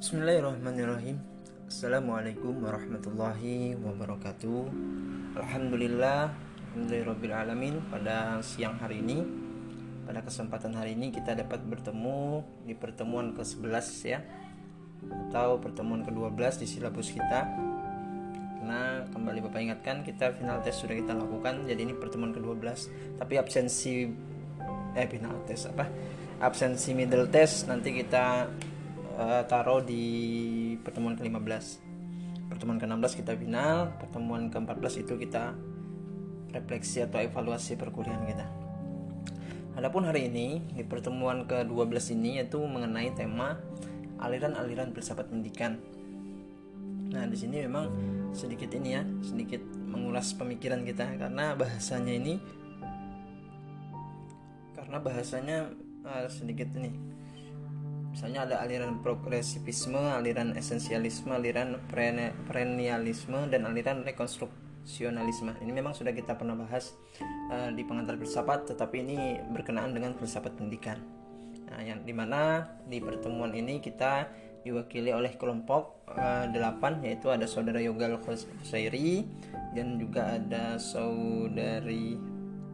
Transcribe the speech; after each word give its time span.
Bismillahirrahmanirrahim. 0.00 1.20
Assalamualaikum 1.68 2.64
warahmatullahi 2.64 3.76
wabarakatuh. 3.84 4.72
Alhamdulillah 5.36 6.32
Alhamdulillahirrahmanirrahim 6.72 7.84
Pada 7.92 8.40
siang 8.40 8.80
hari 8.80 9.04
ini 9.04 9.20
Pada 10.08 10.24
kesempatan 10.24 10.72
hari 10.72 10.96
ini 10.96 11.12
kita 11.12 11.36
dapat 11.36 11.60
bertemu 11.68 12.40
Di 12.64 12.72
pertemuan 12.72 13.36
ke-11 13.36 13.86
ya. 14.08 14.24
Atau 15.28 15.60
pertemuan 15.60 16.00
ke-12 16.00 16.64
di 16.64 16.66
silabus 16.80 17.12
kita. 17.12 17.44
Karena 18.56 19.04
kembali 19.04 19.52
Bapak 19.52 19.60
ingatkan 19.60 20.00
Kita 20.00 20.32
final 20.32 20.64
test 20.64 20.80
sudah 20.80 20.96
kita 20.96 21.12
lakukan. 21.12 21.68
Jadi 21.68 21.76
ini 21.76 21.92
pertemuan 21.92 22.32
ke-12 22.32 22.88
Tapi 23.20 23.36
absensi 23.36 24.08
Eh 24.96 25.06
final 25.12 25.44
test 25.44 25.68
apa? 25.68 25.84
Absensi 26.40 26.96
middle 26.96 27.28
test 27.28 27.68
Nanti 27.68 27.92
kita 27.92 28.48
uh, 29.20 29.42
taruh 29.44 29.84
di 29.84 30.04
pertemuan 30.80 31.14
ke-15 31.20 31.64
pertemuan 32.48 32.80
ke-16 32.80 33.12
kita 33.20 33.32
final 33.36 33.92
pertemuan 34.00 34.48
ke-14 34.48 35.06
itu 35.06 35.14
kita 35.20 35.54
refleksi 36.50 36.98
atau 37.06 37.22
evaluasi 37.22 37.78
perkuliahan 37.78 38.26
kita. 38.26 38.46
Adapun 39.78 40.02
hari 40.02 40.26
ini 40.26 40.58
di 40.74 40.82
pertemuan 40.82 41.46
ke-12 41.46 42.18
ini 42.18 42.42
yaitu 42.42 42.58
mengenai 42.58 43.14
tema 43.14 43.54
aliran-aliran 44.18 44.90
filsafat 44.90 45.30
pendidikan. 45.30 45.78
Nah, 47.14 47.22
di 47.30 47.38
sini 47.38 47.62
memang 47.62 47.86
sedikit 48.34 48.74
ini 48.74 48.98
ya, 48.98 49.06
sedikit 49.22 49.62
mengulas 49.62 50.34
pemikiran 50.34 50.82
kita 50.82 51.06
karena 51.14 51.54
bahasanya 51.54 52.18
ini 52.18 52.34
karena 54.74 54.98
bahasanya 54.98 55.70
uh, 56.02 56.26
sedikit 56.26 56.66
ini 56.74 57.19
misalnya 58.10 58.46
ada 58.46 58.56
aliran 58.62 58.98
progresivisme, 59.00 59.98
aliran 59.98 60.58
esensialisme, 60.58 61.30
aliran 61.30 61.78
perennialisme 62.46 63.48
dan 63.48 63.64
aliran 63.70 64.02
rekonstruksionalisme. 64.02 65.54
Ini 65.62 65.72
memang 65.72 65.94
sudah 65.94 66.10
kita 66.10 66.34
pernah 66.34 66.58
bahas 66.58 66.92
uh, 67.54 67.70
di 67.70 67.86
pengantar 67.86 68.18
filsafat, 68.18 68.74
tetapi 68.74 68.96
ini 69.06 69.18
berkenaan 69.54 69.94
dengan 69.94 70.18
filsafat 70.18 70.58
pendidikan. 70.58 70.98
Nah, 71.70 71.80
yang 71.86 72.02
di 72.02 72.10
mana 72.10 72.66
di 72.90 72.98
pertemuan 72.98 73.54
ini 73.54 73.78
kita 73.78 74.26
diwakili 74.66 75.14
oleh 75.14 75.38
kelompok 75.40 76.04
uh, 76.12 76.44
eh, 76.44 76.52
8 76.52 77.06
yaitu 77.06 77.32
ada 77.32 77.48
saudara 77.48 77.80
Yogal 77.80 78.20
Khusairi 78.20 79.24
dan 79.72 79.96
juga 79.96 80.36
ada 80.36 80.76
saudari 80.76 82.18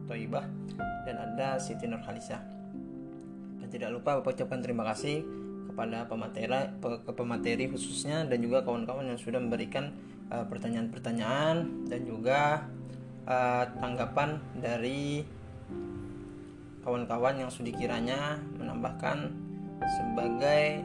Toibah 0.03 0.43
dan 1.07 1.15
ada 1.15 1.55
Siti 1.61 1.87
Nurhalisah 1.87 2.56
tidak 3.77 3.93
lupa 3.93 4.17
Bapak 4.17 4.33
ucapkan 4.33 4.57
terima 4.65 4.81
kasih 4.89 5.21
kepada 5.69 6.09
pemateri, 6.09 6.49
pemateri 7.13 7.69
khususnya 7.69 8.25
dan 8.25 8.41
juga 8.41 8.65
kawan-kawan 8.65 9.13
yang 9.13 9.21
sudah 9.21 9.37
memberikan 9.37 9.93
uh, 10.33 10.41
pertanyaan-pertanyaan 10.49 11.85
dan 11.85 12.01
juga 12.01 12.65
uh, 13.29 13.69
tanggapan 13.77 14.41
dari 14.57 15.21
kawan-kawan 16.81 17.45
yang 17.45 17.53
sudah 17.53 17.69
kiranya 17.77 18.41
menambahkan 18.57 19.29
sebagai 20.01 20.81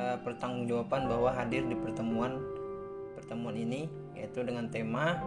uh, 0.00 0.16
pertanggungjawaban 0.24 1.04
bahwa 1.04 1.36
hadir 1.36 1.68
di 1.68 1.76
pertemuan 1.76 2.40
pertemuan 3.12 3.52
ini 3.52 3.92
yaitu 4.16 4.40
dengan 4.40 4.72
tema 4.72 5.20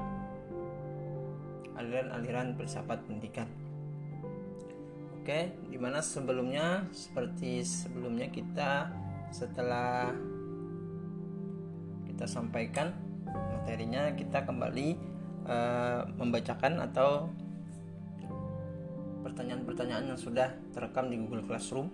aliran-aliran 1.78 2.58
filsafat 2.58 2.98
pendidikan. 3.06 3.61
Oke, 5.22 5.54
di 5.70 5.78
mana 5.78 6.02
sebelumnya? 6.02 6.90
Seperti 6.90 7.62
sebelumnya 7.62 8.26
kita 8.34 8.90
setelah 9.30 10.10
kita 12.10 12.26
sampaikan 12.26 12.90
materinya 13.30 14.18
kita 14.18 14.42
kembali 14.50 14.98
uh, 15.46 16.10
membacakan 16.18 16.82
atau 16.90 17.30
pertanyaan-pertanyaan 19.22 20.10
yang 20.10 20.18
sudah 20.18 20.58
terekam 20.74 21.14
di 21.14 21.22
Google 21.22 21.46
Classroom. 21.46 21.94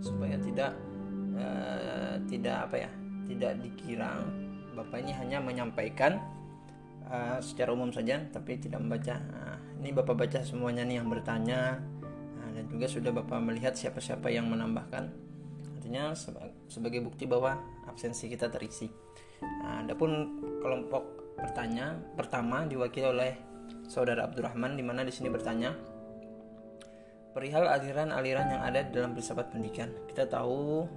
Supaya 0.00 0.40
tidak 0.40 0.72
uh, 1.36 2.16
tidak 2.32 2.56
apa 2.64 2.76
ya 2.80 2.90
tidak 3.28 3.60
dikira 3.60 4.24
Bapak 4.72 5.04
ini 5.04 5.12
hanya 5.12 5.44
menyampaikan 5.44 6.16
uh, 7.12 7.44
secara 7.44 7.76
umum 7.76 7.92
saja 7.92 8.24
tapi 8.32 8.56
tidak 8.56 8.80
membaca. 8.80 9.20
Nah, 9.20 9.60
ini 9.84 9.92
Bapak 9.92 10.16
baca 10.16 10.40
semuanya 10.40 10.80
nih 10.88 10.96
yang 11.04 11.12
bertanya 11.12 11.76
dan 12.56 12.64
juga 12.72 12.88
sudah 12.88 13.12
Bapak 13.12 13.36
melihat 13.44 13.76
siapa-siapa 13.76 14.32
yang 14.32 14.48
menambahkan. 14.48 15.12
Artinya 15.76 16.16
sebagai 16.66 17.04
bukti 17.04 17.28
bahwa 17.28 17.60
absensi 17.84 18.32
kita 18.32 18.48
terisi. 18.48 18.88
Nah, 19.44 19.84
adapun 19.84 20.40
kelompok 20.64 21.36
bertanya 21.36 22.00
pertama 22.16 22.64
diwakili 22.64 23.04
oleh 23.04 23.32
Saudara 23.84 24.24
Abdurrahman 24.24 24.74
di 24.74 24.82
mana 24.82 25.04
di 25.04 25.12
sini 25.12 25.28
bertanya 25.28 25.76
perihal 27.36 27.68
aliran-aliran 27.68 28.48
yang 28.48 28.62
ada 28.64 28.80
dalam 28.88 29.12
filsafat 29.12 29.52
pendidikan. 29.52 29.92
Kita 30.08 30.24
tahu 30.24 30.88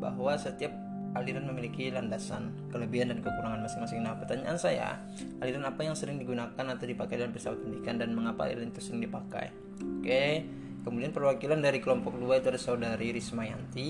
bahwa 0.00 0.32
setiap 0.40 0.72
aliran 1.16 1.48
memiliki 1.48 1.88
landasan, 1.88 2.52
kelebihan 2.68 3.08
dan 3.08 3.24
kekurangan 3.24 3.64
masing-masing. 3.64 4.04
Nah, 4.04 4.18
pertanyaan 4.20 4.58
saya, 4.60 5.00
aliran 5.40 5.64
apa 5.64 5.80
yang 5.86 5.96
sering 5.96 6.20
digunakan 6.20 6.52
atau 6.52 6.84
dipakai 6.84 7.16
dalam 7.16 7.32
filsafat 7.32 7.64
pendidikan 7.64 7.96
dan 7.96 8.12
mengapa 8.12 8.44
aliran 8.44 8.68
itu 8.68 8.84
sering 8.84 9.00
dipakai? 9.00 9.48
Oke, 9.80 10.44
kemudian 10.84 11.14
perwakilan 11.14 11.64
dari 11.64 11.80
kelompok 11.80 12.18
dua 12.20 12.42
itu 12.42 12.52
ada 12.52 12.60
saudari 12.60 13.14
Rismayanti. 13.16 13.88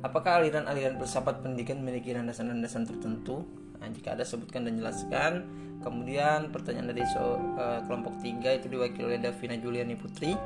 Apakah 0.00 0.40
aliran-aliran 0.40 0.96
filsafat 0.96 1.44
pendidikan 1.44 1.80
memiliki 1.80 2.12
landasan-landasan 2.16 2.88
tertentu? 2.88 3.44
Nah, 3.80 3.88
jika 3.88 4.12
ada 4.16 4.24
sebutkan 4.24 4.68
dan 4.68 4.76
jelaskan. 4.76 5.32
Kemudian 5.80 6.52
pertanyaan 6.52 6.92
dari 6.92 7.00
so, 7.08 7.40
uh, 7.56 7.80
kelompok 7.88 8.20
tiga 8.20 8.52
itu 8.52 8.68
diwakili 8.68 9.16
oleh 9.16 9.20
Davina 9.20 9.56
Juliani 9.56 9.96
Putri. 9.96 10.36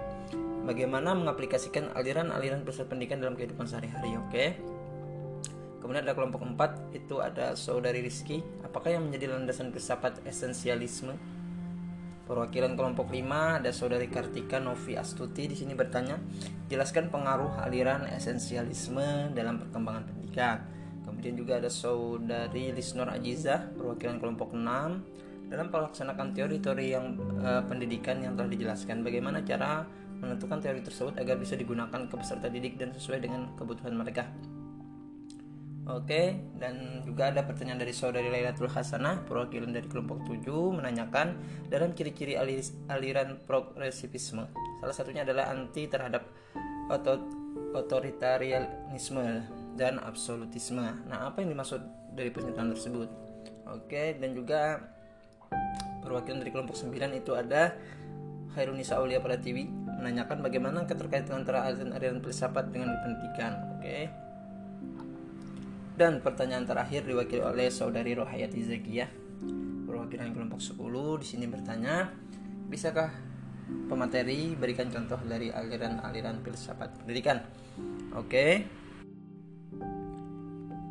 Bagaimana 0.62 1.12
mengaplikasikan 1.18 1.90
aliran-aliran 1.92 2.62
filsafat 2.62 2.94
pendidikan 2.94 3.18
dalam 3.18 3.34
kehidupan 3.34 3.66
sehari-hari? 3.66 4.14
Oke. 4.14 4.73
Kemudian 5.84 6.00
ada 6.00 6.16
kelompok 6.16 6.40
empat 6.40 6.96
itu 6.96 7.20
ada 7.20 7.52
saudari 7.60 8.00
Rizky. 8.00 8.40
Apakah 8.64 8.96
yang 8.96 9.04
menjadi 9.04 9.36
landasan 9.36 9.68
filsafat 9.68 10.24
esensialisme? 10.24 11.12
Perwakilan 12.24 12.72
kelompok 12.72 13.12
5 13.12 13.60
ada 13.60 13.68
saudari 13.68 14.08
Kartika 14.08 14.56
Novi 14.56 14.96
Astuti 14.96 15.44
di 15.44 15.52
sini 15.52 15.76
bertanya, 15.76 16.16
jelaskan 16.72 17.12
pengaruh 17.12 17.60
aliran 17.60 18.08
esensialisme 18.08 19.36
dalam 19.36 19.60
perkembangan 19.60 20.08
pendidikan. 20.08 20.64
Kemudian 21.04 21.36
juga 21.36 21.60
ada 21.60 21.68
saudari 21.68 22.72
Lisnor 22.72 23.12
Ajizah, 23.12 23.76
perwakilan 23.76 24.16
kelompok 24.24 24.56
6 24.56 25.52
dalam 25.52 25.68
melaksanakan 25.68 26.32
teori-teori 26.32 26.86
yang 26.96 27.12
uh, 27.44 27.60
pendidikan 27.68 28.24
yang 28.24 28.32
telah 28.40 28.48
dijelaskan. 28.48 29.04
Bagaimana 29.04 29.44
cara 29.44 29.84
menentukan 30.24 30.64
teori 30.64 30.80
tersebut 30.80 31.20
agar 31.20 31.36
bisa 31.36 31.60
digunakan 31.60 32.08
ke 32.08 32.14
peserta 32.16 32.48
didik 32.48 32.80
dan 32.80 32.96
sesuai 32.96 33.20
dengan 33.20 33.52
kebutuhan 33.52 33.92
mereka. 33.92 34.24
Oke, 35.84 36.40
dan 36.56 37.04
juga 37.04 37.28
ada 37.28 37.44
pertanyaan 37.44 37.84
dari 37.84 37.92
saudari 37.92 38.32
Lailatul 38.32 38.72
Hasanah, 38.72 39.28
perwakilan 39.28 39.68
dari 39.68 39.84
kelompok 39.84 40.24
7 40.24 40.80
menanyakan 40.80 41.36
dalam 41.68 41.92
ciri-ciri 41.92 42.40
aliran 42.88 43.36
progresivisme. 43.44 44.48
Salah 44.80 44.96
satunya 44.96 45.28
adalah 45.28 45.52
anti 45.52 45.84
terhadap 45.84 46.24
otoritarianisme 47.76 49.44
dan 49.76 50.00
absolutisme. 50.00 51.04
Nah, 51.04 51.28
apa 51.28 51.44
yang 51.44 51.52
dimaksud 51.52 51.84
dari 52.16 52.32
pernyataan 52.32 52.72
tersebut? 52.72 53.08
Oke, 53.68 54.16
dan 54.16 54.32
juga 54.32 54.80
perwakilan 56.00 56.40
dari 56.40 56.48
kelompok 56.48 56.80
9 56.80 57.12
itu 57.12 57.36
ada 57.36 57.76
Khairunisa 58.56 58.96
Aulia 58.96 59.20
Pratiwi 59.20 59.68
menanyakan 60.00 60.40
bagaimana 60.40 60.88
keterkaitan 60.88 61.44
antara 61.44 61.68
aliran-aliran 61.68 62.24
filsafat 62.24 62.72
dengan 62.72 62.96
pendidikan. 63.04 63.52
Oke. 63.76 64.23
Dan 65.94 66.18
pertanyaan 66.18 66.66
terakhir 66.66 67.06
diwakili 67.06 67.38
oleh 67.38 67.70
saudari 67.70 68.18
Rohayati 68.18 68.58
Zakiyah 68.66 69.24
perwakilan 69.86 70.34
kelompok 70.34 70.58
10 70.58 71.22
di 71.22 71.26
sini 71.26 71.46
bertanya, 71.46 72.10
bisakah 72.66 73.14
pemateri 73.86 74.58
berikan 74.58 74.90
contoh 74.90 75.16
dari 75.22 75.54
aliran-aliran 75.54 76.42
filsafat 76.42 76.98
pendidikan? 76.98 77.46
Oke. 78.18 78.66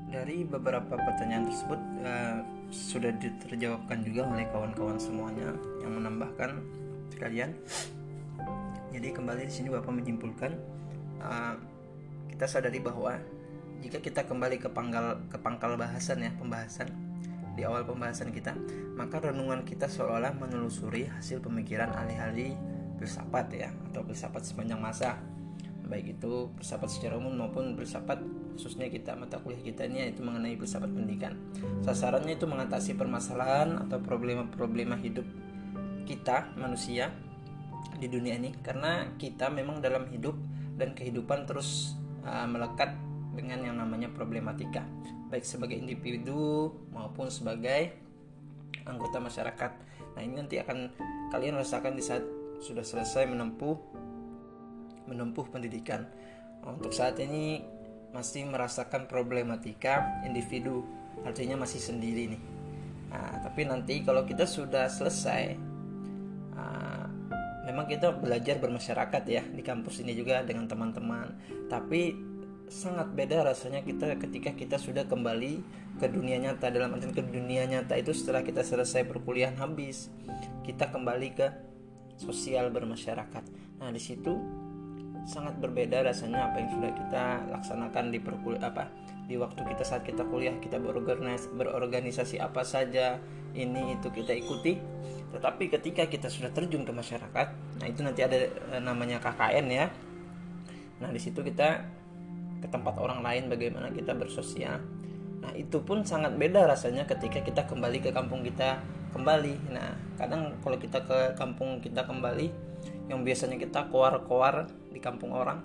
Dari 0.08 0.48
beberapa 0.48 0.96
pertanyaan 0.96 1.52
tersebut 1.52 1.80
uh, 2.08 2.40
sudah 2.72 3.12
terjawabkan 3.44 4.08
juga 4.08 4.24
oleh 4.24 4.48
kawan-kawan 4.56 4.96
semuanya 4.96 5.52
yang 5.84 6.00
menambahkan 6.00 6.64
sekalian. 7.12 7.52
Jadi 8.96 9.08
kembali 9.12 9.50
di 9.50 9.54
sini 9.54 9.68
Bapak 9.68 9.92
menyimpulkan 9.92 10.52
uh, 11.20 11.60
kita 12.30 12.46
sadari 12.46 12.80
bahwa 12.80 13.20
jika 13.84 14.00
kita 14.00 14.24
kembali 14.24 14.64
ke 14.64 14.72
pangkal 14.72 15.20
ke 15.28 15.36
pangkal 15.44 15.76
bahasan 15.76 16.24
ya 16.24 16.32
pembahasan 16.40 16.88
di 17.54 17.68
awal 17.68 17.84
pembahasan 17.84 18.32
kita 18.32 18.56
maka 18.96 19.20
renungan 19.20 19.68
kita 19.68 19.92
seolah-olah 19.92 20.34
menelusuri 20.40 21.12
hasil 21.12 21.44
pemikiran 21.44 21.92
ahli-ahli 21.92 22.56
filsafat 22.98 23.48
ya 23.52 23.70
atau 23.92 24.02
filsafat 24.08 24.42
sepanjang 24.48 24.80
masa 24.80 25.20
baik 25.84 26.18
itu 26.18 26.48
filsafat 26.58 26.90
secara 26.90 27.20
umum 27.20 27.36
maupun 27.36 27.76
filsafat 27.76 28.24
khususnya 28.56 28.88
kita 28.88 29.20
mata 29.20 29.42
kuliah 29.44 29.60
kita 29.60 29.84
ini 29.86 30.08
yaitu 30.08 30.24
mengenai 30.24 30.56
filsafat 30.56 30.90
pendidikan. 30.90 31.36
Sasarannya 31.84 32.38
itu 32.40 32.46
mengatasi 32.48 32.96
permasalahan 32.96 33.82
atau 33.90 34.00
problema-problema 34.00 34.96
hidup 34.96 35.28
kita 36.08 36.54
manusia 36.56 37.12
di 38.00 38.08
dunia 38.08 38.36
ini 38.40 38.56
karena 38.64 39.12
kita 39.20 39.52
memang 39.52 39.80
dalam 39.84 40.08
hidup 40.08 40.36
dan 40.76 40.96
kehidupan 40.96 41.46
terus 41.46 42.00
uh, 42.26 42.48
melekat 42.48 42.96
dengan 43.34 43.66
yang 43.66 43.82
namanya 43.82 44.14
problematika 44.14 44.86
baik 45.34 45.50
sebagai 45.50 45.74
individu 45.74 46.70
maupun 46.94 47.34
sebagai 47.34 47.90
anggota 48.86 49.18
masyarakat. 49.18 49.72
Nah, 50.14 50.22
ini 50.22 50.38
nanti 50.38 50.62
akan 50.62 50.94
kalian 51.34 51.58
rasakan 51.58 51.98
di 51.98 52.06
saat 52.06 52.22
sudah 52.62 52.86
selesai 52.86 53.26
menempuh 53.26 53.74
menempuh 55.10 55.50
pendidikan. 55.50 56.06
Untuk 56.64 56.94
saat 56.94 57.18
ini 57.18 57.66
masih 58.14 58.46
merasakan 58.46 59.10
problematika 59.10 60.22
individu, 60.24 60.86
artinya 61.26 61.66
masih 61.66 61.82
sendiri 61.82 62.38
nih. 62.38 62.42
Nah, 63.10 63.42
tapi 63.42 63.66
nanti 63.66 64.06
kalau 64.06 64.24
kita 64.24 64.46
sudah 64.46 64.86
selesai, 64.86 65.58
uh, 66.56 67.06
memang 67.68 67.90
kita 67.90 68.16
belajar 68.16 68.62
bermasyarakat 68.62 69.24
ya 69.28 69.42
di 69.44 69.66
kampus 69.66 70.06
ini 70.06 70.14
juga 70.14 70.46
dengan 70.46 70.70
teman-teman. 70.70 71.36
Tapi 71.68 72.33
sangat 72.72 73.12
beda 73.14 73.44
rasanya 73.44 73.84
kita 73.84 74.16
ketika 74.20 74.52
kita 74.56 74.78
sudah 74.80 75.06
kembali 75.08 75.64
ke 76.00 76.08
dunia 76.10 76.40
nyata. 76.40 76.70
Dalam 76.74 76.96
artian 76.96 77.14
ke 77.14 77.24
dunia 77.24 77.68
nyata 77.68 77.98
itu 78.00 78.16
setelah 78.16 78.42
kita 78.42 78.66
selesai 78.66 79.06
perkuliahan 79.08 79.58
habis 79.60 80.10
kita 80.64 80.90
kembali 80.90 81.30
ke 81.36 81.48
sosial 82.18 82.70
bermasyarakat. 82.72 83.44
Nah, 83.82 83.90
di 83.92 84.02
situ 84.02 84.40
sangat 85.24 85.56
berbeda 85.60 86.04
rasanya 86.04 86.52
apa 86.52 86.60
yang 86.60 86.70
sudah 86.76 86.92
kita 86.92 87.24
laksanakan 87.48 88.12
di 88.12 88.20
perkul 88.20 88.60
apa 88.60 88.92
di 89.24 89.40
waktu 89.40 89.64
kita 89.64 89.84
saat 89.88 90.04
kita 90.04 90.28
kuliah. 90.28 90.56
Kita 90.60 90.80
berorganisasi, 90.80 91.48
berorganisasi 91.56 92.36
apa 92.44 92.64
saja 92.68 93.20
ini 93.56 93.96
itu 93.96 94.12
kita 94.12 94.36
ikuti. 94.36 94.80
Tetapi 95.34 95.64
ketika 95.72 96.06
kita 96.06 96.30
sudah 96.30 96.54
terjun 96.54 96.86
ke 96.86 96.94
masyarakat 96.94 97.48
nah 97.82 97.90
itu 97.90 98.06
nanti 98.06 98.22
ada 98.22 98.38
eh, 98.38 98.82
namanya 98.84 99.20
KKN 99.20 99.66
ya. 99.72 99.86
Nah 101.02 101.10
di 101.10 101.20
situ 101.20 101.42
kita 101.42 101.84
ke 102.64 102.68
tempat 102.72 102.96
orang 102.96 103.20
lain 103.20 103.52
bagaimana 103.52 103.92
kita 103.92 104.16
bersosial. 104.16 104.80
Nah 105.44 105.52
itu 105.60 105.84
pun 105.84 106.08
sangat 106.08 106.40
beda 106.40 106.64
rasanya 106.64 107.04
ketika 107.04 107.44
kita 107.44 107.68
kembali 107.68 108.00
ke 108.00 108.16
kampung 108.16 108.40
kita 108.48 108.80
kembali. 109.12 109.76
Nah 109.76 109.92
kadang 110.16 110.56
kalau 110.64 110.80
kita 110.80 111.04
ke 111.04 111.36
kampung 111.36 111.84
kita 111.84 112.08
kembali 112.08 112.48
yang 113.12 113.28
biasanya 113.28 113.60
kita 113.60 113.92
koar-koar 113.92 114.72
di 114.88 115.04
kampung 115.04 115.36
orang 115.36 115.60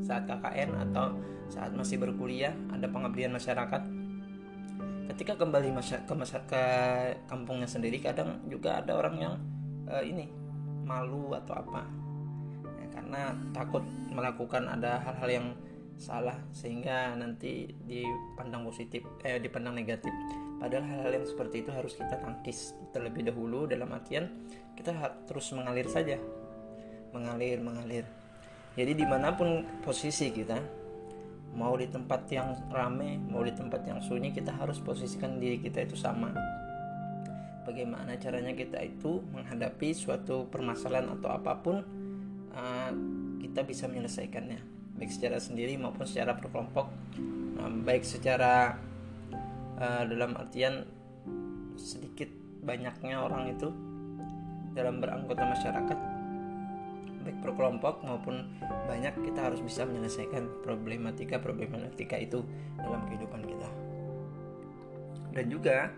saat 0.00 0.24
KKN 0.24 0.72
atau 0.88 1.12
saat 1.52 1.76
masih 1.76 2.00
berkuliah 2.00 2.56
ada 2.72 2.88
pengabdian 2.88 3.36
masyarakat. 3.36 3.84
Ketika 5.12 5.36
kembali 5.36 5.76
ke 6.08 6.14
ke 6.48 6.64
kampungnya 7.28 7.68
sendiri 7.68 8.00
kadang 8.00 8.40
juga 8.48 8.80
ada 8.80 8.96
orang 8.96 9.14
yang 9.20 9.34
uh, 9.84 10.00
ini 10.00 10.24
malu 10.88 11.36
atau 11.36 11.60
apa. 11.60 11.84
Ya, 12.80 12.86
karena 12.96 13.20
takut 13.52 13.84
melakukan 14.08 14.64
ada 14.72 15.04
hal-hal 15.04 15.28
yang 15.28 15.46
salah 16.02 16.34
sehingga 16.50 17.14
nanti 17.14 17.70
dipandang 17.86 18.66
positif 18.66 19.06
eh 19.22 19.38
dipandang 19.38 19.78
negatif. 19.78 20.10
Padahal 20.58 20.82
hal-hal 20.82 21.22
yang 21.22 21.26
seperti 21.26 21.62
itu 21.62 21.70
harus 21.70 21.94
kita 21.94 22.18
tangkis 22.18 22.74
terlebih 22.90 23.30
dahulu. 23.30 23.70
Dalam 23.70 23.86
artian 23.94 24.26
kita 24.74 24.90
terus 25.30 25.54
mengalir 25.54 25.86
saja. 25.86 26.18
Mengalir 27.14 27.62
mengalir. 27.62 28.04
Jadi 28.74 28.92
di 28.98 29.06
mana 29.06 29.30
pun 29.38 29.62
posisi 29.86 30.34
kita 30.34 30.58
mau 31.52 31.76
di 31.76 31.84
tempat 31.84 32.24
yang 32.32 32.56
rame 32.72 33.20
mau 33.28 33.44
di 33.44 33.52
tempat 33.52 33.84
yang 33.84 34.00
sunyi 34.00 34.32
kita 34.32 34.56
harus 34.56 34.82
posisikan 34.82 35.38
diri 35.38 35.62
kita 35.62 35.86
itu 35.86 35.94
sama. 35.94 36.34
Bagaimana 37.62 38.18
caranya 38.18 38.50
kita 38.58 38.82
itu 38.82 39.22
menghadapi 39.30 39.94
suatu 39.94 40.50
permasalahan 40.50 41.14
atau 41.14 41.30
apa 41.30 41.62
pun 41.62 41.78
uh, 42.50 42.90
kita 43.38 43.62
bisa 43.62 43.86
menyelesaikannya 43.86 44.81
baik 45.02 45.10
secara 45.10 45.42
sendiri 45.42 45.74
maupun 45.74 46.06
secara 46.06 46.38
berkelompok. 46.38 46.86
Nah, 47.58 47.66
baik 47.82 48.06
secara 48.06 48.78
uh, 49.82 50.06
dalam 50.06 50.38
artian 50.38 50.86
sedikit 51.74 52.30
banyaknya 52.62 53.18
orang 53.18 53.50
itu 53.50 53.66
dalam 54.78 55.02
beranggota 55.02 55.42
masyarakat 55.42 55.98
baik 57.26 57.38
berkelompok 57.42 58.06
maupun 58.06 58.46
banyak 58.86 59.10
kita 59.26 59.50
harus 59.50 59.58
bisa 59.58 59.82
menyelesaikan 59.82 60.62
problematika 60.62 61.42
problematika 61.42 62.14
itu 62.14 62.46
dalam 62.78 63.02
kehidupan 63.10 63.42
kita. 63.42 63.68
Dan 65.34 65.50
juga 65.50 65.90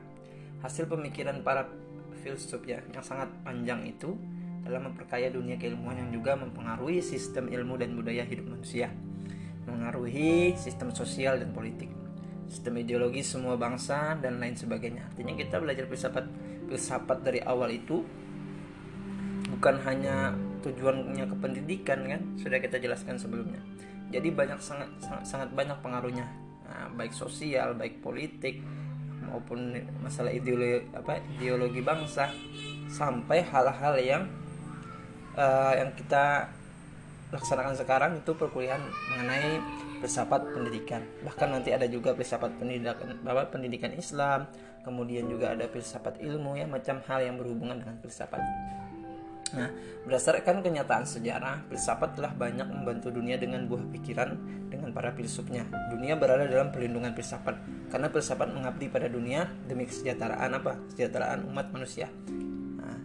hasil 0.64 0.88
pemikiran 0.88 1.44
para 1.44 1.68
filsuf 2.24 2.64
ya 2.64 2.80
yang 2.88 3.04
sangat 3.04 3.28
panjang 3.44 3.84
itu 3.84 4.16
dalam 4.64 4.90
memperkaya 4.90 5.28
dunia 5.28 5.60
keilmuan 5.60 6.00
yang 6.00 6.10
juga 6.10 6.34
mempengaruhi 6.40 7.04
sistem 7.04 7.52
ilmu 7.52 7.76
dan 7.76 7.92
budaya 7.92 8.24
hidup 8.24 8.48
manusia 8.48 8.88
mengaruhi 9.64 10.56
sistem 10.56 10.92
sosial 10.92 11.40
dan 11.40 11.52
politik 11.52 11.88
sistem 12.48 12.80
ideologi 12.80 13.24
semua 13.24 13.56
bangsa 13.56 14.16
dan 14.20 14.38
lain 14.38 14.54
sebagainya. 14.54 15.08
Artinya 15.08 15.34
kita 15.36 15.56
belajar 15.60 15.84
filsafat 15.88 16.26
filsafat 16.68 17.18
dari 17.24 17.40
awal 17.44 17.72
itu 17.72 18.04
bukan 19.58 19.80
hanya 19.84 20.36
tujuannya 20.60 21.24
ke 21.24 21.36
pendidikan 21.40 22.04
kan? 22.04 22.20
Sudah 22.36 22.60
kita 22.60 22.76
jelaskan 22.80 23.16
sebelumnya. 23.16 23.60
Jadi 24.12 24.28
banyak 24.30 24.60
sangat 24.60 24.88
sangat, 25.00 25.24
sangat 25.24 25.48
banyak 25.56 25.78
pengaruhnya. 25.80 26.26
Nah, 26.68 26.92
baik 26.94 27.12
sosial 27.16 27.76
baik 27.76 28.04
politik 28.04 28.60
maupun 29.24 29.72
masalah 30.04 30.30
ideologi 30.30 30.84
apa 30.92 31.18
ideologi 31.40 31.80
bangsa 31.80 32.28
sampai 32.86 33.40
hal-hal 33.42 33.94
yang 33.98 34.22
uh, 35.38 35.72
yang 35.76 35.90
kita 35.94 36.48
laksanakan 37.34 37.74
sekarang 37.74 38.12
itu 38.22 38.30
perkuliahan 38.38 38.82
mengenai 39.10 39.58
filsafat 39.98 40.54
pendidikan 40.54 41.02
bahkan 41.26 41.50
nanti 41.50 41.74
ada 41.74 41.88
juga 41.90 42.14
filsafat 42.14 42.54
pendidikan 42.60 42.94
bapak 43.26 43.50
pendidikan 43.50 43.90
Islam 43.96 44.46
kemudian 44.86 45.26
juga 45.26 45.56
ada 45.56 45.66
filsafat 45.66 46.22
ilmu 46.22 46.54
ya 46.54 46.70
macam 46.70 47.02
hal 47.10 47.26
yang 47.26 47.34
berhubungan 47.40 47.82
dengan 47.82 47.96
filsafat 47.98 48.42
Nah, 49.54 49.70
berdasarkan 50.02 50.66
kenyataan 50.66 51.06
sejarah, 51.06 51.62
filsafat 51.70 52.18
telah 52.18 52.34
banyak 52.34 52.66
membantu 52.66 53.14
dunia 53.14 53.38
dengan 53.38 53.62
buah 53.70 53.86
pikiran 53.94 54.34
dengan 54.66 54.90
para 54.90 55.14
filsufnya. 55.14 55.62
Dunia 55.94 56.18
berada 56.18 56.50
dalam 56.50 56.74
perlindungan 56.74 57.14
filsafat 57.14 57.54
karena 57.86 58.10
filsafat 58.10 58.50
mengabdi 58.50 58.90
pada 58.90 59.06
dunia 59.06 59.46
demi 59.70 59.86
kesejahteraan 59.86 60.58
apa? 60.58 60.82
Kesejahteraan 60.90 61.46
umat 61.46 61.70
manusia. 61.70 62.10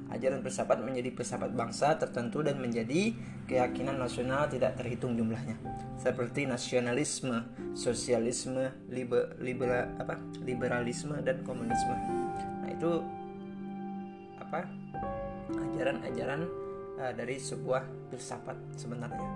Ajaran 0.09 0.41
filsafat 0.41 0.81
menjadi 0.81 1.13
filsafat 1.13 1.53
bangsa 1.53 1.93
tertentu 2.01 2.41
dan 2.41 2.57
menjadi 2.57 3.13
keyakinan 3.45 4.01
nasional 4.01 4.49
tidak 4.49 4.73
terhitung 4.73 5.13
jumlahnya. 5.13 5.53
Seperti 6.01 6.49
nasionalisme, 6.49 7.45
sosialisme, 7.77 8.73
liber, 8.89 9.37
liber, 9.37 9.93
apa? 10.01 10.17
liberalisme 10.41 11.13
dan 11.21 11.45
komunisme. 11.45 11.93
Nah, 12.65 12.69
itu 12.73 12.91
apa? 14.41 14.65
ajaran-ajaran 15.49 16.41
uh, 16.99 17.13
dari 17.13 17.37
sebuah 17.37 18.09
filsafat 18.09 18.57
sebenarnya. 18.77 19.29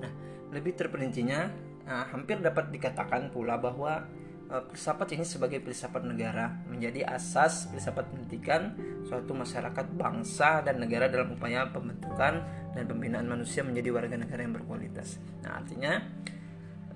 Nah, 0.00 0.12
lebih 0.52 0.76
terperincinya 0.76 1.48
uh, 1.84 2.04
hampir 2.10 2.40
dapat 2.40 2.72
dikatakan 2.72 3.28
pula 3.28 3.56
bahwa 3.60 4.04
filsafat 4.50 5.14
ini 5.14 5.22
sebagai 5.22 5.62
filsafat 5.62 6.02
negara 6.02 6.50
menjadi 6.66 7.06
asas 7.06 7.70
filsafat 7.70 8.10
pendidikan 8.10 8.74
suatu 9.06 9.30
masyarakat 9.30 9.86
bangsa 9.94 10.66
dan 10.66 10.82
negara 10.82 11.06
dalam 11.06 11.38
upaya 11.38 11.70
pembentukan 11.70 12.42
dan 12.74 12.84
pembinaan 12.90 13.30
manusia 13.30 13.62
menjadi 13.62 13.94
warga 13.94 14.18
negara 14.18 14.42
yang 14.42 14.54
berkualitas. 14.58 15.22
Nah, 15.46 15.62
artinya 15.62 16.02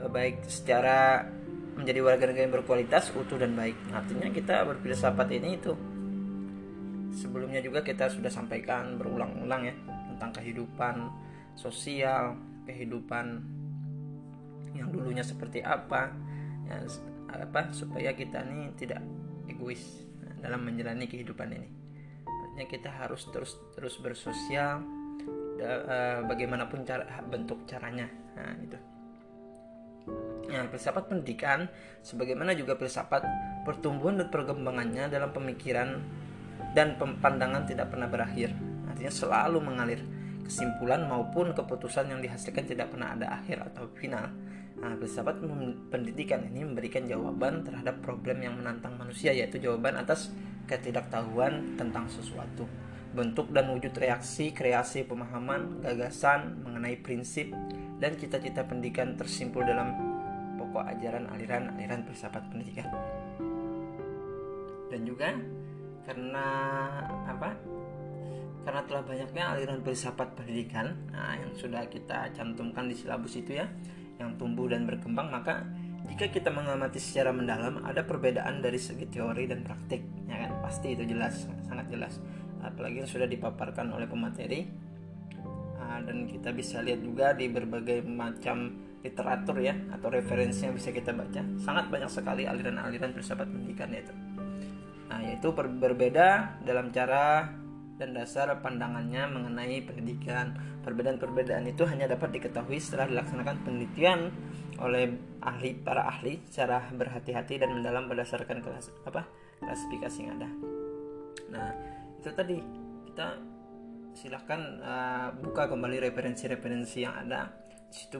uh, 0.02 0.10
baik 0.10 0.42
secara 0.50 1.30
menjadi 1.78 2.02
warga 2.02 2.26
negara 2.26 2.44
yang 2.50 2.54
berkualitas, 2.58 3.14
utuh 3.14 3.38
dan 3.38 3.54
baik. 3.54 3.78
Artinya 3.94 4.30
kita 4.34 4.66
berfilsafat 4.66 5.28
ini 5.38 5.58
itu 5.58 5.72
sebelumnya 7.14 7.62
juga 7.62 7.86
kita 7.86 8.10
sudah 8.10 8.30
sampaikan 8.30 8.98
berulang-ulang 8.98 9.62
ya 9.70 9.74
tentang 10.14 10.42
kehidupan 10.42 11.06
sosial, 11.54 12.34
kehidupan 12.66 13.42
yang 14.74 14.90
dulunya 14.90 15.22
seperti 15.22 15.62
apa, 15.62 16.10
ya, 16.66 16.82
apa 17.42 17.74
supaya 17.74 18.14
kita 18.14 18.46
ini 18.46 18.70
tidak 18.78 19.02
egois 19.50 20.04
dalam 20.38 20.62
menjalani 20.62 21.08
kehidupan 21.08 21.48
ini. 21.50 21.68
Artinya 22.24 22.66
kita 22.70 22.90
harus 22.92 23.26
terus 23.34 23.58
terus 23.74 23.98
bersosial, 23.98 24.84
uh, 25.58 26.22
bagaimanapun 26.28 26.86
cara 26.86 27.08
bentuk 27.26 27.66
caranya. 27.66 28.06
Nah, 28.38 28.54
itu. 28.60 28.78
Nah, 30.52 30.68
filsafat 30.68 31.08
pendidikan 31.08 31.64
sebagaimana 32.04 32.52
juga 32.52 32.76
filsafat 32.76 33.24
pertumbuhan 33.64 34.20
dan 34.20 34.28
perkembangannya 34.28 35.08
dalam 35.08 35.32
pemikiran 35.32 35.96
dan 36.76 37.00
pandangan 37.00 37.64
tidak 37.64 37.88
pernah 37.88 38.04
berakhir 38.04 38.52
artinya 38.94 39.10
selalu 39.10 39.58
mengalir 39.58 40.00
kesimpulan 40.46 41.02
maupun 41.10 41.50
keputusan 41.50 42.14
yang 42.14 42.22
dihasilkan 42.22 42.62
tidak 42.62 42.94
pernah 42.94 43.16
ada 43.18 43.42
akhir 43.42 43.64
atau 43.74 43.90
final. 43.98 44.30
Nah, 44.84 45.00
filsafat 45.00 45.40
pendidikan 45.88 46.44
ini 46.44 46.60
memberikan 46.60 47.08
jawaban 47.08 47.64
terhadap 47.64 48.04
problem 48.04 48.44
yang 48.44 48.60
menantang 48.60 49.00
manusia 49.00 49.32
yaitu 49.32 49.56
jawaban 49.56 49.96
atas 49.96 50.28
ketidaktahuan 50.68 51.80
tentang 51.80 52.04
sesuatu. 52.12 52.68
Bentuk 53.16 53.48
dan 53.56 53.72
wujud 53.72 53.96
reaksi, 53.96 54.52
kreasi, 54.52 55.08
pemahaman, 55.08 55.80
gagasan 55.80 56.60
mengenai 56.68 57.00
prinsip 57.00 57.48
dan 57.96 58.12
cita-cita 58.20 58.60
pendidikan 58.68 59.16
tersimpul 59.16 59.64
dalam 59.64 59.88
pokok 60.60 60.84
ajaran 60.84 61.32
aliran-aliran 61.32 62.04
filsafat 62.04 62.44
pendidikan. 62.52 62.84
Dan 64.92 65.00
juga 65.08 65.32
karena 66.04 66.46
apa? 67.24 67.56
Karena 68.68 68.84
telah 68.84 69.00
banyaknya 69.00 69.44
aliran 69.56 69.80
filsafat 69.80 70.36
pendidikan 70.36 70.92
nah, 71.08 71.40
yang 71.40 71.56
sudah 71.56 71.88
kita 71.88 72.28
cantumkan 72.36 72.84
di 72.84 72.96
silabus 73.00 73.40
itu 73.40 73.56
ya, 73.56 73.64
yang 74.20 74.36
tumbuh 74.38 74.70
dan 74.70 74.86
berkembang, 74.86 75.30
maka 75.30 75.66
jika 76.10 76.28
kita 76.30 76.52
mengamati 76.52 77.00
secara 77.00 77.32
mendalam 77.32 77.80
ada 77.82 78.04
perbedaan 78.04 78.60
dari 78.60 78.76
segi 78.76 79.08
teori 79.08 79.48
dan 79.48 79.64
praktik, 79.64 80.04
ya 80.28 80.46
kan? 80.46 80.50
Pasti 80.60 80.92
itu 80.92 81.02
jelas, 81.08 81.48
sangat 81.66 81.86
jelas. 81.88 82.20
Apalagi 82.60 83.04
yang 83.04 83.10
sudah 83.10 83.28
dipaparkan 83.28 83.92
oleh 83.92 84.08
pemateri 84.08 84.64
uh, 85.84 86.00
dan 86.00 86.24
kita 86.24 86.50
bisa 86.56 86.80
lihat 86.80 87.00
juga 87.04 87.36
di 87.36 87.48
berbagai 87.52 88.00
macam 88.04 88.72
literatur 89.04 89.60
ya 89.60 89.76
atau 89.92 90.08
referensi 90.08 90.64
yang 90.64 90.72
bisa 90.72 90.88
kita 90.88 91.12
baca 91.12 91.44
sangat 91.60 91.92
banyak 91.92 92.08
sekali 92.08 92.48
aliran-aliran 92.48 93.12
filsafat 93.12 93.44
pendidikan 93.52 93.92
itu 93.92 94.14
nah 95.12 95.20
yaitu 95.20 95.52
ber 95.52 95.68
berbeda 95.68 96.58
dalam 96.64 96.88
cara 96.88 97.52
dan 97.94 98.10
dasar 98.10 98.50
pandangannya 98.58 99.30
mengenai 99.30 99.82
pendidikan. 99.86 100.58
Perbedaan-perbedaan 100.82 101.64
itu 101.70 101.86
hanya 101.86 102.10
dapat 102.10 102.34
diketahui 102.34 102.76
setelah 102.82 103.08
dilaksanakan 103.08 103.56
penelitian 103.64 104.28
oleh 104.82 105.14
ahli 105.40 105.78
para 105.78 106.10
ahli 106.10 106.42
secara 106.50 106.82
berhati-hati 106.90 107.62
dan 107.62 107.70
mendalam 107.70 108.10
berdasarkan 108.10 108.58
kelas 108.60 108.90
apa 109.06 109.24
klasifikasi 109.62 110.18
yang 110.20 110.32
ada. 110.40 110.48
Nah 111.50 111.68
itu 112.18 112.30
tadi. 112.34 112.58
Kita 113.14 113.38
silahkan 114.14 114.60
uh, 114.82 115.28
buka 115.38 115.70
kembali 115.70 116.02
referensi-referensi 116.10 117.06
yang 117.06 117.14
ada. 117.14 117.46
Di 117.86 118.02
situ 118.02 118.18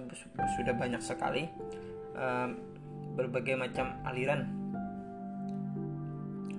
sudah 0.54 0.74
banyak 0.78 1.02
sekali 1.02 1.50
uh, 2.14 2.48
berbagai 3.18 3.58
macam 3.58 3.98
aliran. 4.06 4.46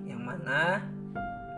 Yang 0.04 0.20
mana 0.20 0.84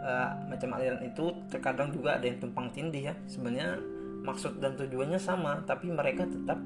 uh, 0.09 0.33
macam 0.49 0.73
aliran 0.81 1.05
itu 1.05 1.29
terkadang 1.53 1.93
juga 1.93 2.17
ada 2.17 2.25
yang 2.25 2.41
tumpang 2.41 2.73
tindih 2.73 3.13
ya. 3.13 3.15
Sebenarnya 3.29 3.77
maksud 4.25 4.59
dan 4.59 4.75
tujuannya 4.75 5.21
sama 5.21 5.61
tapi 5.69 5.93
mereka 5.93 6.25
tetap 6.25 6.59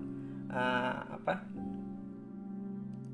uh, 0.55 1.03
apa 1.11 1.43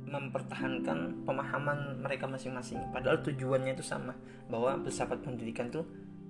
mempertahankan 0.09 1.25
pemahaman 1.25 2.01
mereka 2.01 2.25
masing-masing. 2.25 2.81
Padahal 2.93 3.21
tujuannya 3.25 3.77
itu 3.77 3.85
sama 3.85 4.17
bahwa 4.49 4.81
filsafat 4.85 5.21
pendidikan 5.21 5.69
tuh 5.69 5.85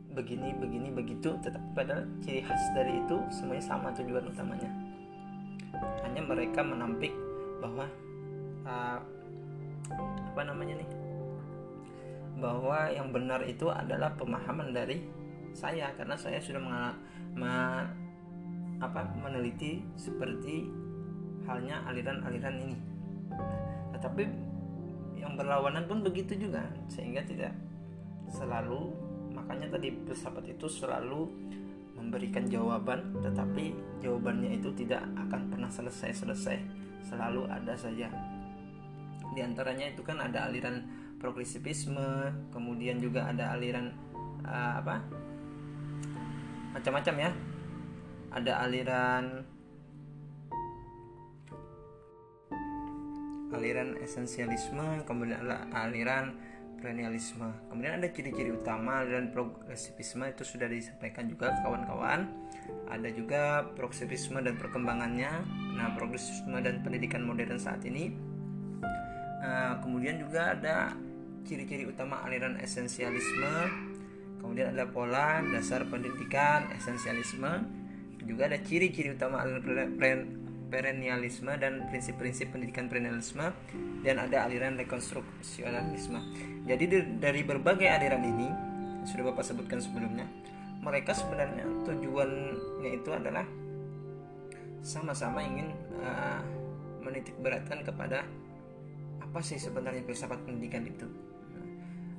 begini 0.09 0.50
begini 0.57 0.90
begitu 0.90 1.38
tetap 1.38 1.62
pada 1.78 2.02
ciri 2.25 2.43
khas 2.43 2.59
dari 2.75 2.99
itu 2.99 3.23
semuanya 3.31 3.62
sama 3.62 3.95
tujuan 3.95 4.26
utamanya. 4.26 4.71
Hanya 6.02 6.26
mereka 6.26 6.67
menampik 6.67 7.14
bahwa 7.62 7.87
uh, 8.67 8.99
apa 10.35 10.43
namanya 10.43 10.83
nih 10.83 10.90
bahwa 12.38 12.87
yang 12.90 13.11
benar 13.11 13.42
itu 13.45 13.66
adalah 13.68 14.14
pemahaman 14.14 14.71
dari 14.71 15.02
saya 15.50 15.90
karena 15.99 16.14
saya 16.14 16.38
sudah 16.38 16.62
mengal 16.62 16.95
ma, 17.35 17.83
apa 18.78 19.11
meneliti 19.18 19.83
seperti 19.99 20.71
halnya 21.47 21.83
aliran-aliran 21.90 22.57
ini. 22.62 22.76
Tetapi 23.99 24.23
yang 25.18 25.35
berlawanan 25.35 25.90
pun 25.90 26.07
begitu 26.07 26.38
juga 26.38 26.62
sehingga 26.87 27.26
tidak 27.26 27.50
selalu 28.30 28.95
makanya 29.35 29.75
tadi 29.75 29.90
filsafat 30.07 30.47
itu 30.47 30.66
selalu 30.71 31.26
memberikan 31.99 32.47
jawaban 32.47 33.18
tetapi 33.18 33.75
jawabannya 33.99 34.62
itu 34.62 34.71
tidak 34.78 35.02
akan 35.18 35.50
pernah 35.50 35.71
selesai-selesai. 35.73 36.59
Selalu 37.02 37.50
ada 37.50 37.75
saja. 37.75 38.07
Di 39.35 39.40
antaranya 39.42 39.90
itu 39.90 40.07
kan 40.07 40.23
ada 40.23 40.47
aliran 40.47 40.98
progresivisme 41.18 42.32
kemudian 42.54 43.02
juga 43.02 43.28
ada 43.28 43.54
aliran 43.54 43.94
uh, 44.46 44.72
apa 44.80 45.02
macam-macam 46.75 47.14
ya 47.18 47.30
ada 48.32 48.52
aliran 48.62 49.42
aliran 53.50 53.98
esensialisme 53.98 55.02
kemudian 55.04 55.42
ada 55.42 55.66
aliran 55.75 56.38
perennialisme. 56.78 57.50
Kemudian 57.68 57.98
ada 57.98 58.08
ciri-ciri 58.08 58.54
utama 58.54 59.02
dan 59.02 59.34
progresivisme 59.34 60.25
itu 60.30 60.46
sudah 60.46 60.70
disampaikan 60.70 61.26
juga 61.26 61.52
kawan-kawan. 61.66 62.30
Ada 62.88 63.08
juga 63.12 63.66
progresivisme 63.75 64.38
dan 64.40 64.54
perkembangannya. 64.56 65.32
Nah, 65.76 65.92
progresivisme 65.98 66.54
dan 66.62 66.80
pendidikan 66.80 67.26
modern 67.26 67.58
saat 67.58 67.82
ini. 67.84 68.14
Uh, 69.38 69.78
kemudian 69.82 70.18
juga 70.18 70.54
ada 70.54 70.94
ciri-ciri 71.47 71.85
utama 71.87 72.25
aliran 72.25 72.59
esensialisme. 72.59 73.54
Kemudian 74.38 74.73
ada 74.75 74.88
pola 74.88 75.42
dasar 75.50 75.87
pendidikan 75.87 76.71
esensialisme. 76.75 77.66
Juga 78.25 78.50
ada 78.50 78.59
ciri-ciri 78.61 79.14
utama 79.14 79.42
aliran 79.42 79.95
perennialisme 80.68 81.49
dan 81.57 81.88
prinsip-prinsip 81.88 82.52
pendidikan 82.52 82.87
perennialisme 82.87 83.50
dan 84.04 84.16
ada 84.21 84.45
aliran 84.45 84.76
rekonstruksionalisme. 84.76 86.21
Jadi 86.68 86.85
dari 87.18 87.40
berbagai 87.42 87.88
aliran 87.88 88.23
ini 88.23 88.49
sudah 89.09 89.33
Bapak 89.33 89.45
sebutkan 89.49 89.80
sebelumnya, 89.80 90.28
mereka 90.85 91.16
sebenarnya 91.16 91.64
tujuannya 91.88 92.90
itu 92.92 93.11
adalah 93.11 93.49
sama-sama 94.85 95.42
ingin 95.42 95.73
uh, 96.04 96.45
menitik 97.02 97.35
beratkan 97.40 97.83
kepada 97.83 98.28
apa 99.18 99.40
sih 99.40 99.57
sebenarnya 99.57 100.04
filsafat 100.04 100.45
pendidikan 100.45 100.85
itu. 100.85 101.09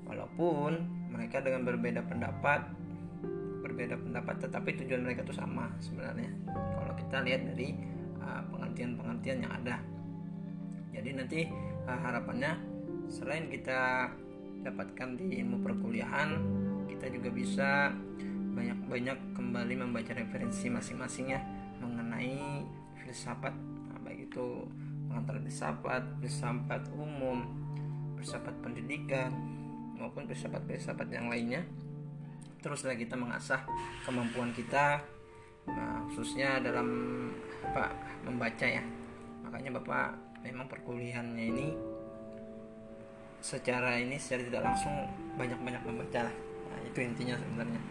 Walaupun 0.10 0.72
mereka 1.14 1.40
dengan 1.46 1.64
berbeda 1.70 2.02
pendapat, 2.10 2.66
berbeda 3.62 3.96
pendapat, 4.02 4.42
tetapi 4.50 4.82
tujuan 4.84 5.06
mereka 5.06 5.22
itu 5.22 5.38
sama 5.38 5.70
sebenarnya. 5.78 6.34
Kalau 6.50 6.94
kita 6.98 7.22
lihat 7.22 7.46
dari 7.54 7.70
Eh, 8.30 8.44
pengertian-pengertian 8.54 9.38
yang 9.42 9.54
ada. 9.58 9.78
Jadi 10.94 11.10
nanti 11.18 11.40
uh, 11.90 11.98
harapannya 11.98 12.60
selain 13.10 13.50
kita 13.50 14.12
dapatkan 14.62 15.18
di 15.18 15.40
ilmu 15.42 15.64
perkuliahan, 15.66 16.30
kita 16.86 17.10
juga 17.10 17.30
bisa 17.34 17.70
banyak-banyak 18.54 19.34
kembali 19.34 19.74
membaca 19.82 20.12
referensi 20.14 20.68
masing-masing 20.68 21.32
ya 21.32 21.42
mengenai 21.80 22.68
filsafat, 23.02 23.56
nah, 23.90 24.00
baik 24.04 24.30
itu 24.30 24.68
mengantar 25.08 25.40
filsafat, 25.42 26.04
filsafat 26.20 26.84
umum, 26.94 27.48
filsafat 28.20 28.54
pendidikan 28.60 29.32
maupun 30.00 30.26
filsafat-filsafat 30.26 31.12
yang 31.12 31.28
lainnya. 31.28 31.62
Teruslah 32.64 32.96
kita 32.96 33.16
mengasah 33.20 33.64
kemampuan 34.08 34.52
kita 34.56 35.00
nah, 35.70 36.02
khususnya 36.10 36.64
dalam 36.64 36.88
apa 37.68 37.92
membaca 38.24 38.66
ya. 38.66 38.84
Makanya 39.44 39.76
bapak 39.80 40.16
memang 40.42 40.66
perkuliahannya 40.72 41.46
ini 41.52 41.68
secara 43.40 43.96
ini 43.96 44.20
secara 44.20 44.44
tidak 44.44 44.64
langsung 44.68 44.96
banyak-banyak 45.40 45.84
membaca 45.88 46.28
nah, 46.28 46.80
itu 46.84 47.00
intinya 47.04 47.36
sebenarnya. 47.40 47.82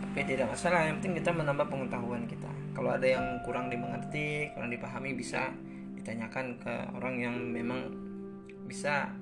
Tapi 0.00 0.20
tidak 0.24 0.48
masalah 0.52 0.88
yang 0.88 0.96
penting 1.00 1.20
kita 1.20 1.30
menambah 1.32 1.66
pengetahuan 1.68 2.24
kita. 2.24 2.48
Kalau 2.72 2.92
ada 2.92 3.04
yang 3.04 3.24
kurang 3.44 3.68
dimengerti 3.68 4.52
kurang 4.56 4.72
dipahami 4.72 5.12
bisa 5.12 5.52
ditanyakan 5.96 6.56
ke 6.60 6.74
orang 6.96 7.14
yang 7.20 7.36
memang 7.36 7.92
bisa 8.64 9.12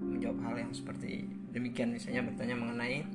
menjawab 0.00 0.38
hal 0.44 0.54
yang 0.60 0.72
seperti 0.72 1.24
demikian 1.50 1.92
misalnya 1.92 2.24
bertanya 2.26 2.56
mengenai 2.58 3.06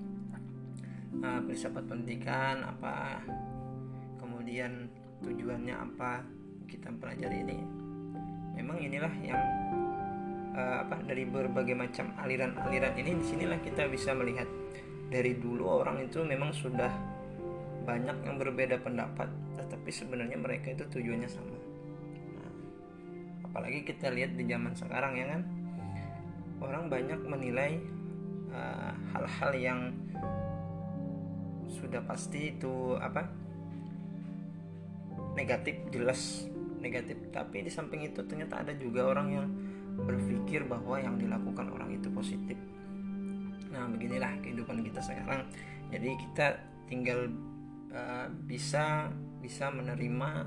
uh, 1.21 1.39
filsafat 1.45 1.85
pendidikan 1.85 2.65
apa 2.65 3.21
kemudian 4.17 4.89
tujuannya 5.21 5.75
apa 5.75 6.25
kita 6.65 6.89
pelajari 6.97 7.43
ini. 7.45 7.59
Memang 8.57 8.79
inilah 8.79 9.13
yang 9.21 9.41
uh, 10.55 10.88
apa 10.88 11.03
dari 11.05 11.27
berbagai 11.27 11.75
macam 11.75 12.15
aliran-aliran 12.17 12.93
ini 12.97 13.19
di 13.19 13.25
sinilah 13.25 13.59
kita 13.61 13.85
bisa 13.91 14.15
melihat. 14.15 14.47
Dari 15.11 15.35
dulu 15.35 15.67
orang 15.67 16.07
itu 16.07 16.23
memang 16.23 16.55
sudah 16.55 16.88
banyak 17.83 18.23
yang 18.23 18.39
berbeda 18.39 18.79
pendapat 18.79 19.27
tetapi 19.59 19.91
sebenarnya 19.91 20.39
mereka 20.39 20.71
itu 20.71 20.88
tujuannya 20.88 21.27
sama. 21.27 21.51
Nah, 22.39 22.53
apalagi 23.43 23.83
kita 23.83 24.07
lihat 24.07 24.39
di 24.39 24.47
zaman 24.47 24.71
sekarang 24.71 25.19
ya 25.19 25.25
kan 25.35 25.41
orang 26.62 26.88
banyak 26.88 27.20
menilai 27.25 27.82
eh, 28.53 28.91
hal-hal 29.12 29.53
uh, 29.53 29.60
yang 29.60 29.80
sudah 31.72 32.03
pasti 32.06 32.53
itu 32.53 32.96
apa 33.01 33.25
negatif 35.34 35.75
jelas 35.89 36.46
negatif. 36.82 37.18
Tapi 37.34 37.65
di 37.65 37.72
samping 37.72 38.06
itu 38.06 38.22
ternyata 38.25 38.62
ada 38.62 38.74
juga 38.77 39.10
orang 39.10 39.27
yang 39.34 39.48
berpikir 40.06 40.65
bahwa 40.65 40.98
yang 41.01 41.18
dilakukan 41.18 41.68
orang 41.74 41.94
itu 41.94 42.08
positif. 42.13 42.58
Nah 43.72 43.88
beginilah 43.88 44.41
kehidupan 44.44 44.84
kita 44.86 45.00
sekarang. 45.01 45.48
Jadi 45.91 46.10
kita 46.18 46.60
tinggal 46.88 47.32
uh, 47.91 48.27
bisa 48.46 49.10
bisa 49.41 49.72
menerima 49.74 50.46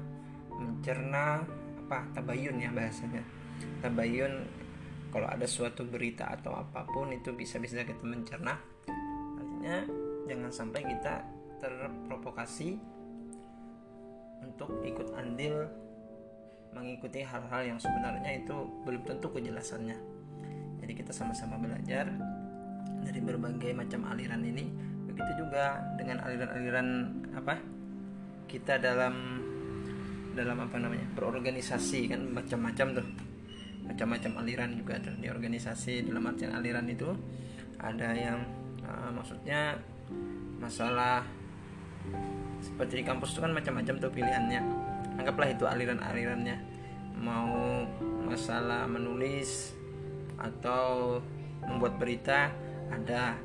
mencerna 0.55 1.43
apa 1.87 1.99
tabayun 2.15 2.63
ya 2.63 2.71
bahasanya. 2.71 3.23
Tabayun 3.81 4.64
kalau 5.15 5.31
ada 5.31 5.47
suatu 5.47 5.87
berita 5.87 6.27
atau 6.27 6.59
apa 6.59 6.83
pun 6.91 7.15
itu 7.15 7.31
bisa 7.31 7.63
bisa 7.63 7.87
kita 7.87 8.03
mencerna. 8.03 8.59
Artinya 9.39 9.87
jangan 10.27 10.51
sampai 10.51 10.83
kita 10.83 11.23
terprovokasi 11.63 12.75
untuk 14.43 14.83
ikut 14.83 15.15
andil 15.15 15.71
mengikuti 16.75 17.23
hal-hal 17.23 17.63
yang 17.63 17.79
sebenarnya 17.79 18.43
itu 18.43 18.67
belum 18.83 19.07
tentu 19.07 19.31
kejelasannya. 19.31 19.95
Jadi 20.83 20.93
kita 20.99 21.15
sama-sama 21.15 21.63
belajar 21.63 22.11
dari 23.07 23.21
berbagai 23.23 23.71
macam 23.71 24.11
aliran 24.11 24.43
ini. 24.43 24.67
Begitu 25.07 25.47
juga 25.47 25.79
dengan 25.95 26.27
aliran-aliran 26.27 26.89
apa? 27.39 27.63
Kita 28.51 28.83
dalam 28.83 29.15
dalam 30.35 30.59
apa 30.59 30.75
namanya? 30.75 31.07
Berorganisasi 31.15 32.11
kan 32.11 32.35
macam-macam 32.35 32.99
tuh 32.99 33.07
macam-macam 33.85 34.33
aliran 34.41 34.71
juga 34.75 34.97
tuh 34.99 35.15
di 35.21 35.29
organisasi 35.29 36.09
dalam 36.09 36.25
artian 36.25 36.57
aliran 36.57 36.89
itu 36.89 37.13
ada 37.77 38.17
yang 38.17 38.41
uh, 38.81 39.13
maksudnya 39.13 39.77
masalah 40.57 41.21
seperti 42.65 43.01
di 43.01 43.05
kampus 43.05 43.37
itu 43.37 43.41
kan 43.45 43.53
macam-macam 43.53 43.95
tuh 44.01 44.13
pilihannya. 44.13 44.61
Anggaplah 45.21 45.53
itu 45.53 45.65
aliran-alirannya. 45.69 46.57
Mau 47.21 47.85
masalah 48.25 48.89
menulis 48.89 49.77
atau 50.41 51.21
membuat 51.65 52.01
berita 52.01 52.51
ada 52.89 53.37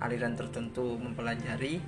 aliran 0.00 0.36
tertentu 0.36 1.00
mempelajari 1.00 1.80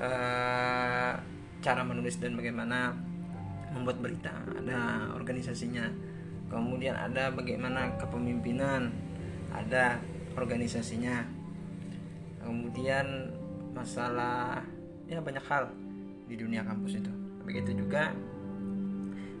uh, 0.00 1.12
cara 1.60 1.82
menulis 1.84 2.16
dan 2.20 2.36
bagaimana 2.36 2.92
membuat 3.72 4.04
berita. 4.04 4.32
Ada 4.56 5.10
organisasinya 5.16 6.11
kemudian 6.52 6.92
ada 6.92 7.32
bagaimana 7.32 7.96
kepemimpinan 7.96 8.92
ada 9.56 9.96
organisasinya. 10.36 11.24
Kemudian 12.44 13.32
masalah 13.72 14.60
ya 15.08 15.22
banyak 15.22 15.44
hal 15.48 15.72
di 16.28 16.36
dunia 16.36 16.60
kampus 16.60 17.00
itu. 17.00 17.12
Begitu 17.48 17.80
juga 17.80 18.12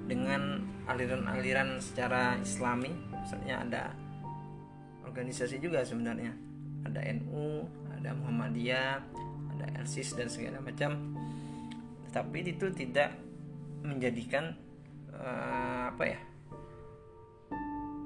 dengan 0.08 0.64
aliran-aliran 0.88 1.78
secara 1.78 2.34
islami 2.42 2.90
misalnya 3.12 3.56
ada 3.60 3.82
organisasi 5.04 5.60
juga 5.60 5.84
sebenarnya. 5.84 6.32
Ada 6.88 7.00
NU 7.20 7.68
ada 7.92 8.10
Muhammadiyah 8.16 8.98
ada 9.58 9.66
LSIS 9.84 10.16
dan 10.16 10.32
segala 10.32 10.58
macam. 10.64 10.96
Tapi 12.12 12.44
itu 12.44 12.68
tidak 12.76 13.16
menjadikan 13.82 14.54
uh, 15.10 15.90
apa 15.90 16.04
ya 16.06 16.20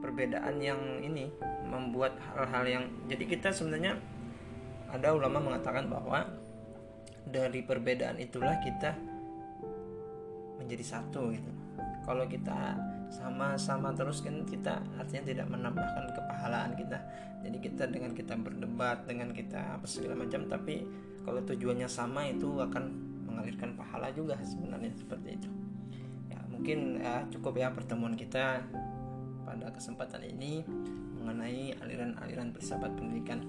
perbedaan 0.00 0.60
yang 0.60 0.80
ini 1.00 1.30
membuat 1.66 2.16
hal-hal 2.32 2.64
yang 2.64 2.84
jadi 3.10 3.24
kita 3.26 3.48
sebenarnya 3.50 3.98
ada 4.92 5.12
ulama 5.12 5.42
mengatakan 5.42 5.90
bahwa 5.90 6.24
dari 7.26 7.60
perbedaan 7.66 8.22
itulah 8.22 8.54
kita 8.62 8.94
menjadi 10.62 10.84
satu 10.98 11.34
gitu. 11.34 11.50
Kalau 12.06 12.22
kita 12.30 12.78
sama-sama 13.10 13.90
terus 13.94 14.22
kan 14.22 14.46
kita 14.46 14.82
artinya 14.98 15.22
tidak 15.26 15.46
menambahkan 15.50 16.10
kepahalaan 16.14 16.72
kita. 16.78 16.98
Jadi 17.42 17.58
kita 17.62 17.84
dengan 17.90 18.14
kita 18.14 18.34
berdebat 18.38 19.06
dengan 19.06 19.30
kita 19.34 19.78
apa 19.78 19.86
segala 19.86 20.22
macam 20.22 20.46
tapi 20.46 20.86
kalau 21.26 21.42
tujuannya 21.42 21.90
sama 21.90 22.30
itu 22.30 22.46
akan 22.62 22.94
mengalirkan 23.26 23.74
pahala 23.74 24.14
juga 24.14 24.38
sebenarnya 24.42 24.94
seperti 24.94 25.28
itu. 25.34 25.50
Ya 26.30 26.38
mungkin 26.46 26.78
ya, 27.02 27.26
cukup 27.30 27.58
ya 27.58 27.68
pertemuan 27.74 28.14
kita 28.14 28.62
pada 29.56 29.72
kesempatan 29.72 30.22
ini 30.22 30.60
mengenai 31.16 31.74
aliran-aliran 31.80 32.52
filsafat 32.52 32.92
pendidikan. 32.94 33.40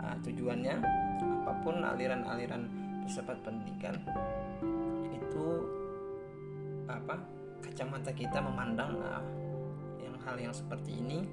Uh, 0.00 0.16
tujuannya 0.24 0.80
apa 1.20 1.52
pun 1.60 1.84
aliran-aliran 1.84 2.64
filsafat 3.04 3.36
pendidikan 3.44 4.00
itu 5.12 5.46
apa 6.88 7.20
kacamata 7.60 8.10
kita 8.16 8.40
memandang 8.40 8.96
uh, 9.04 9.20
yang 10.00 10.16
hal 10.24 10.36
yang 10.40 10.54
seperti 10.56 10.96
ini 10.96 11.28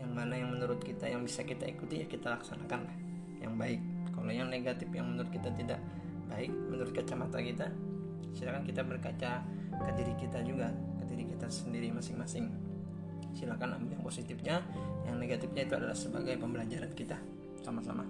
yang 0.00 0.10
mana 0.16 0.40
yang 0.40 0.56
menurut 0.56 0.80
kita 0.80 1.04
yang 1.10 1.20
bisa 1.20 1.44
kita 1.44 1.68
ikuti 1.68 2.00
ya 2.02 2.06
kita 2.08 2.32
laksanakan 2.32 2.88
yang 3.44 3.54
baik. 3.60 3.84
Kalau 4.16 4.32
yang 4.32 4.50
negatif 4.50 4.88
yang 4.90 5.06
menurut 5.12 5.30
kita 5.30 5.52
tidak 5.54 5.78
baik 6.28 6.50
menurut 6.50 6.90
kacamata 6.92 7.38
kita 7.40 7.66
silakan 8.36 8.64
kita 8.64 8.82
berkaca 8.84 9.42
ke 9.72 9.90
diri 9.96 10.14
kita 10.18 10.38
juga 10.44 10.68
ke 11.00 11.04
diri 11.08 11.24
kita 11.24 11.46
sendiri 11.48 11.88
masing-masing 11.94 12.50
silakan 13.38 13.78
ambil 13.78 13.94
yang 13.94 14.02
positifnya. 14.02 14.56
Yang 15.06 15.16
negatifnya 15.22 15.62
itu 15.70 15.74
adalah 15.78 15.94
sebagai 15.94 16.34
pembelajaran 16.34 16.90
kita. 16.98 17.14
Sama-sama. 17.62 18.02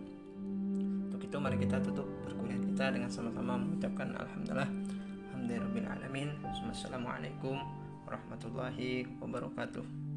Untuk 1.13 1.21
itu 1.21 1.37
mari 1.37 1.61
kita 1.61 1.77
tutup 1.85 2.09
perkuliahan 2.25 2.65
kita 2.73 2.97
dengan 2.97 3.13
sama-sama 3.13 3.61
mengucapkan 3.61 4.17
alhamdulillah. 4.17 4.71
Alhamdulillah 5.37 5.93
alamin. 6.01 6.33
Assalamualaikum 6.73 7.61
warahmatullahi 8.09 9.05
wabarakatuh 9.21 10.08